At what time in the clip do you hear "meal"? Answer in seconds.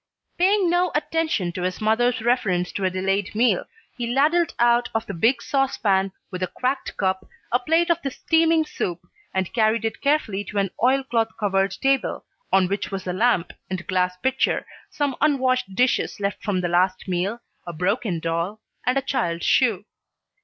3.35-3.65, 17.07-17.39